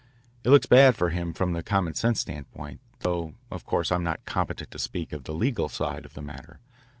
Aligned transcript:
It 0.43 0.49
looks 0.49 0.65
bad 0.65 0.95
for 0.95 1.11
him 1.11 1.31
from 1.31 1.53
the 1.53 1.61
commonsense 1.61 2.19
standpoint, 2.21 2.81
though 3.01 3.35
of 3.51 3.65
course 3.67 3.91
I'm 3.91 4.03
not 4.03 4.25
competent 4.25 4.71
to 4.71 4.79
speak 4.79 5.13
of 5.13 5.25
the 5.25 5.31
legal 5.35 5.69
side 5.69 6.05
of 6.05 6.15
the 6.15 6.23
matter. 6.23 6.59